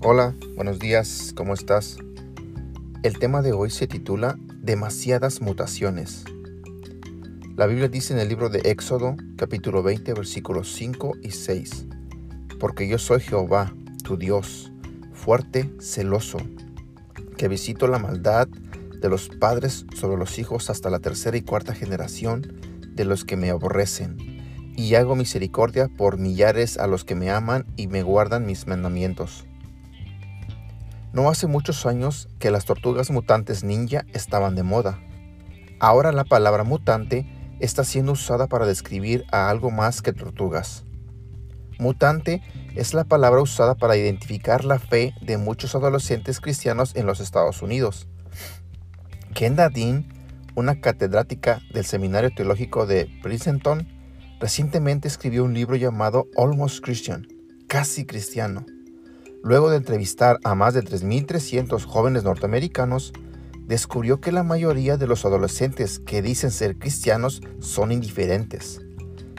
Hola, 0.00 0.36
buenos 0.54 0.78
días, 0.78 1.32
¿cómo 1.34 1.54
estás? 1.54 1.98
El 3.02 3.18
tema 3.18 3.42
de 3.42 3.52
hoy 3.52 3.68
se 3.68 3.88
titula 3.88 4.38
Demasiadas 4.62 5.40
mutaciones. 5.40 6.24
La 7.56 7.66
Biblia 7.66 7.88
dice 7.88 8.14
en 8.14 8.20
el 8.20 8.28
libro 8.28 8.48
de 8.48 8.60
Éxodo, 8.60 9.16
capítulo 9.36 9.82
20, 9.82 10.14
versículos 10.14 10.72
5 10.72 11.16
y 11.20 11.32
6, 11.32 11.86
Porque 12.60 12.86
yo 12.86 12.98
soy 12.98 13.18
Jehová, 13.18 13.74
tu 14.04 14.16
Dios, 14.16 14.70
fuerte, 15.12 15.68
celoso, 15.80 16.38
que 17.36 17.48
visito 17.48 17.88
la 17.88 17.98
maldad 17.98 18.46
de 18.46 19.08
los 19.08 19.28
padres 19.28 19.84
sobre 19.96 20.16
los 20.16 20.38
hijos 20.38 20.70
hasta 20.70 20.90
la 20.90 21.00
tercera 21.00 21.36
y 21.36 21.42
cuarta 21.42 21.74
generación 21.74 22.60
de 22.94 23.04
los 23.04 23.24
que 23.24 23.36
me 23.36 23.50
aborrecen 23.50 24.16
y 24.76 24.94
hago 24.94 25.16
misericordia 25.16 25.88
por 25.88 26.18
millares 26.18 26.78
a 26.78 26.86
los 26.86 27.04
que 27.04 27.16
me 27.16 27.32
aman 27.32 27.66
y 27.74 27.88
me 27.88 28.04
guardan 28.04 28.46
mis 28.46 28.68
mandamientos. 28.68 29.47
No 31.18 31.28
hace 31.30 31.48
muchos 31.48 31.84
años 31.84 32.28
que 32.38 32.52
las 32.52 32.64
tortugas 32.64 33.10
mutantes 33.10 33.64
ninja 33.64 34.04
estaban 34.12 34.54
de 34.54 34.62
moda. 34.62 35.00
Ahora 35.80 36.12
la 36.12 36.22
palabra 36.22 36.62
mutante 36.62 37.26
está 37.58 37.82
siendo 37.82 38.12
usada 38.12 38.46
para 38.46 38.66
describir 38.66 39.24
a 39.32 39.50
algo 39.50 39.72
más 39.72 40.00
que 40.00 40.12
tortugas. 40.12 40.84
Mutante 41.80 42.40
es 42.76 42.94
la 42.94 43.02
palabra 43.02 43.42
usada 43.42 43.74
para 43.74 43.96
identificar 43.96 44.64
la 44.64 44.78
fe 44.78 45.12
de 45.20 45.38
muchos 45.38 45.74
adolescentes 45.74 46.38
cristianos 46.40 46.94
en 46.94 47.06
los 47.06 47.18
Estados 47.18 47.62
Unidos. 47.62 48.06
Kenda 49.34 49.70
Dean, 49.70 50.06
una 50.54 50.80
catedrática 50.80 51.60
del 51.74 51.84
Seminario 51.84 52.30
Teológico 52.32 52.86
de 52.86 53.10
Princeton, 53.24 53.88
Recientemente 54.38 55.08
escribió 55.08 55.42
un 55.42 55.52
libro 55.52 55.74
llamado 55.74 56.28
Almost 56.36 56.84
Christian, 56.84 57.26
casi 57.66 58.06
cristiano. 58.06 58.64
Luego 59.42 59.70
de 59.70 59.76
entrevistar 59.76 60.38
a 60.44 60.54
más 60.54 60.74
de 60.74 60.82
3.300 60.82 61.84
jóvenes 61.84 62.24
norteamericanos, 62.24 63.12
descubrió 63.66 64.20
que 64.20 64.32
la 64.32 64.42
mayoría 64.42 64.96
de 64.96 65.06
los 65.06 65.24
adolescentes 65.24 65.98
que 66.00 66.22
dicen 66.22 66.50
ser 66.50 66.78
cristianos 66.78 67.42
son 67.60 67.92
indiferentes. 67.92 68.80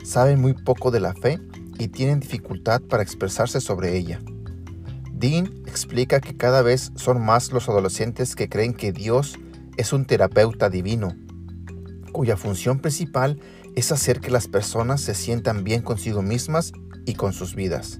Saben 0.04 0.40
muy 0.40 0.54
poco 0.54 0.92
de 0.92 1.00
la 1.00 1.14
fe 1.14 1.40
y 1.78 1.90
tienen 1.90 2.20
dificultad 2.20 2.82
para 2.82 3.04
expresarse 3.04 3.60
sobre 3.60 3.98
ella. 3.98 4.22
Dean 5.12 5.48
explica 5.66 6.22
que 6.22 6.38
cada 6.38 6.62
vez 6.62 6.92
son 6.96 7.22
más 7.22 7.52
los 7.52 7.68
adolescentes 7.68 8.36
que 8.36 8.48
creen 8.48 8.74
que 8.74 8.94
Dios 8.94 9.38
es 9.76 9.92
un 9.92 10.06
terapeuta 10.06 10.70
divino, 10.70 11.16
cuya 12.14 12.38
función 12.38 12.80
principal 12.80 13.40
es 13.76 13.92
hacer 13.92 14.22
que 14.22 14.32
las 14.32 14.48
personas 14.48 15.02
se 15.02 15.16
sientan 15.16 15.64
bien 15.64 15.82
consigo 15.82 16.22
mismas 16.22 16.72
y 17.06 17.16
con 17.16 17.34
sus 17.34 17.56
vidas. 17.56 18.00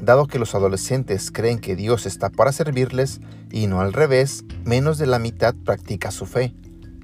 Dado 0.00 0.26
que 0.26 0.38
los 0.38 0.54
adolescentes 0.54 1.30
creen 1.30 1.58
que 1.58 1.76
Dios 1.76 2.06
está 2.06 2.30
para 2.30 2.52
servirles 2.52 3.20
y 3.50 3.66
no 3.66 3.80
al 3.80 3.92
revés, 3.92 4.44
menos 4.64 4.96
de 4.96 5.06
la 5.06 5.18
mitad 5.18 5.54
practica 5.54 6.10
su 6.10 6.24
fe. 6.24 6.54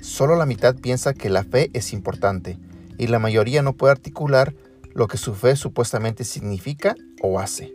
Solo 0.00 0.36
la 0.36 0.47
mitad 0.47 0.75
piensa 0.77 1.12
que 1.12 1.28
la 1.28 1.44
fe 1.44 1.70
es 1.75 1.92
importante 1.92 2.58
y 2.98 3.08
la 3.08 3.19
mayoría 3.19 3.62
no 3.62 3.75
puede 3.75 3.92
articular 3.92 4.55
lo 4.94 5.08
que 5.08 5.19
su 5.19 5.34
fe 5.34 5.56
supuestamente 5.56 6.25
significa 6.25 6.94
o 7.20 7.38
hace. 7.38 7.75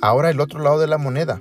Ahora 0.00 0.30
el 0.30 0.40
otro 0.40 0.60
lado 0.60 0.78
de 0.78 0.86
la 0.86 0.98
moneda. 0.98 1.38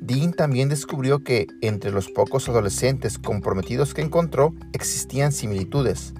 Dean 0.00 0.32
también 0.32 0.70
descubrió 0.70 1.22
que 1.22 1.46
entre 1.60 1.90
los 1.90 2.08
pocos 2.08 2.48
adolescentes 2.48 3.18
comprometidos 3.18 3.92
que 3.92 4.00
encontró 4.00 4.54
existían 4.72 5.30
similitudes. 5.30 6.14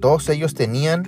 Todos 0.00 0.28
ellos 0.30 0.54
tenían, 0.54 1.04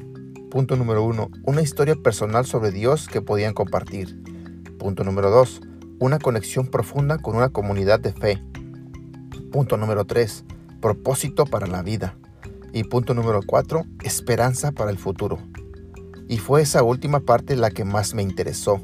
punto 0.50 0.76
número 0.76 1.02
uno, 1.02 1.30
una 1.42 1.62
historia 1.62 1.96
personal 1.96 2.46
sobre 2.46 2.70
Dios 2.70 3.08
que 3.08 3.22
podían 3.22 3.54
compartir. 3.54 4.35
Punto 4.78 5.04
número 5.04 5.30
dos, 5.30 5.60
una 5.98 6.18
conexión 6.18 6.66
profunda 6.66 7.18
con 7.18 7.36
una 7.36 7.48
comunidad 7.48 8.00
de 8.00 8.12
fe. 8.12 8.42
Punto 9.52 9.76
número 9.76 10.04
tres, 10.04 10.44
propósito 10.80 11.44
para 11.44 11.66
la 11.66 11.82
vida. 11.82 12.16
Y 12.72 12.84
punto 12.84 13.14
número 13.14 13.40
cuatro, 13.46 13.84
esperanza 14.02 14.72
para 14.72 14.90
el 14.90 14.98
futuro. 14.98 15.38
Y 16.28 16.38
fue 16.38 16.62
esa 16.62 16.82
última 16.82 17.20
parte 17.20 17.56
la 17.56 17.70
que 17.70 17.84
más 17.84 18.14
me 18.14 18.22
interesó. 18.22 18.82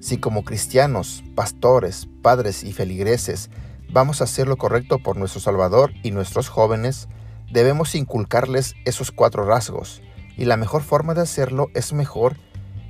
Si 0.00 0.18
como 0.18 0.44
cristianos, 0.44 1.22
pastores, 1.34 2.08
padres 2.22 2.64
y 2.64 2.72
feligreses 2.72 3.50
vamos 3.90 4.20
a 4.20 4.24
hacer 4.24 4.48
lo 4.48 4.56
correcto 4.56 4.98
por 4.98 5.16
nuestro 5.16 5.40
Salvador 5.40 5.92
y 6.02 6.10
nuestros 6.10 6.48
jóvenes, 6.48 7.08
Debemos 7.50 7.94
inculcarles 7.94 8.74
esos 8.84 9.10
cuatro 9.10 9.46
rasgos 9.46 10.02
y 10.36 10.44
la 10.44 10.58
mejor 10.58 10.82
forma 10.82 11.14
de 11.14 11.22
hacerlo 11.22 11.68
es 11.74 11.94
mejor 11.94 12.36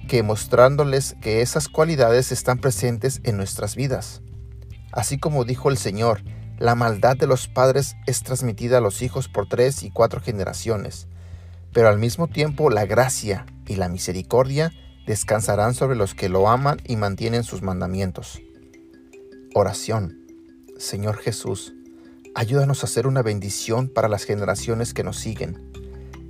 que 0.09 0.25
mostrándoles 0.25 1.15
que 1.21 1.41
esas 1.43 1.69
cualidades 1.69 2.33
están 2.33 2.59
presentes 2.59 3.21
en 3.23 3.37
nuestras 3.37 3.77
vidas. 3.77 4.23
Así 4.91 5.19
como 5.19 5.45
dijo 5.45 5.71
el 5.71 5.79
Señor, 5.79 6.23
la 6.59 6.75
maldad 6.75 7.17
de 7.17 7.29
los 7.29 7.47
padres 7.47 7.95
es 8.07 8.25
transmitida 8.25 8.79
a 8.79 8.81
los 8.81 9.03
hijos 9.03 9.29
por 9.29 9.49
tres 9.49 9.85
y 9.85 9.91
cuatro 9.91 10.21
generaciones, 10.21 11.07
pero 11.73 11.89
al 11.89 11.99
mismo 11.99 12.27
tiempo 12.27 12.71
la 12.71 12.87
gracia 12.87 13.47
y 13.67 13.77
la 13.77 13.89
misericordia 13.89 14.73
descansarán 15.07 15.75
sobre 15.75 15.95
los 15.95 16.15
que 16.15 16.29
lo 16.29 16.49
aman 16.49 16.79
y 16.85 16.97
mantienen 16.97 17.45
sus 17.45 17.63
mandamientos. 17.63 18.41
Oración. 19.55 20.27
Señor 20.79 21.19
Jesús, 21.19 21.75
Ayúdanos 22.39 22.85
a 22.85 22.87
ser 22.87 23.09
una 23.09 23.21
bendición 23.23 23.89
para 23.89 24.09
las 24.09 24.23
generaciones 24.23 24.95
que 24.95 25.03
nos 25.03 25.19
siguen. 25.19 25.68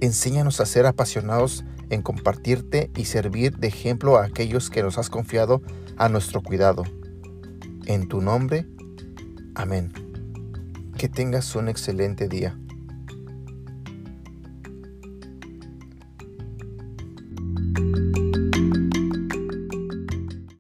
Enséñanos 0.01 0.61
a 0.61 0.67
ser 0.67 0.87
apasionados 0.87 1.65
en 1.91 2.03
compartirte 2.03 2.91
y 2.97 3.07
servir 3.07 3.57
de 3.57 3.69
ejemplo 3.69 4.17
a 4.17 4.25
aquellos 4.25 4.71
que 4.71 4.83
nos 4.83 4.97
has 4.99 5.11
confiado 5.11 5.63
a 5.97 6.09
nuestro 6.09 6.43
cuidado. 6.43 6.85
En 7.87 8.07
tu 8.07 8.21
nombre, 8.21 8.67
amén. 9.55 9.93
Que 10.97 11.09
tengas 11.09 11.55
un 11.57 11.69
excelente 11.69 12.29
día. 12.29 12.57